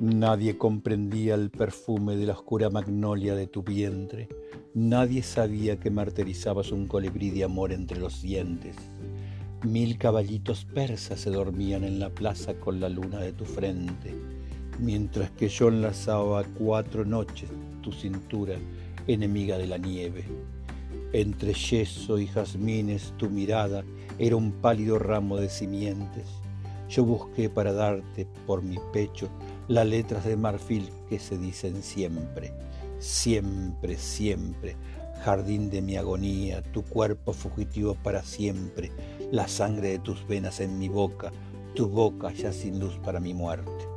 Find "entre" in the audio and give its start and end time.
7.72-8.00, 21.12-21.54